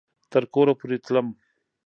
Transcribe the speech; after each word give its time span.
تر 0.31 0.43
کوره 0.53 0.73
پورې 0.79 0.97
تلم 1.05 1.27